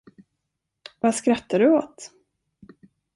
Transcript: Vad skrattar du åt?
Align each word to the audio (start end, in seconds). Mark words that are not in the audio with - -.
Vad 0.99 1.15
skrattar 1.15 1.59
du 1.59 1.69
åt? 1.71 2.11